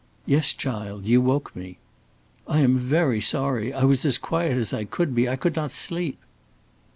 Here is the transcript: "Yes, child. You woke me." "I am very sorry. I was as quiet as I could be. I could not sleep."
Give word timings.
"Yes, 0.25 0.51
child. 0.53 1.05
You 1.05 1.21
woke 1.21 1.55
me." 1.55 1.77
"I 2.47 2.61
am 2.61 2.79
very 2.79 3.21
sorry. 3.21 3.71
I 3.71 3.83
was 3.83 4.03
as 4.03 4.17
quiet 4.17 4.57
as 4.57 4.73
I 4.73 4.83
could 4.83 5.13
be. 5.13 5.29
I 5.29 5.35
could 5.35 5.55
not 5.55 5.71
sleep." 5.71 6.17